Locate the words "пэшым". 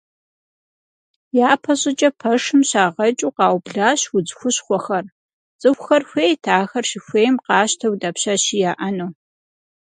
2.19-2.61